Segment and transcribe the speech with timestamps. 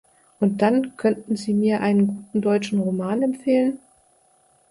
[0.39, 3.77] Und dann, könnten Sie mir einen guten deutschen Roman empfehlen?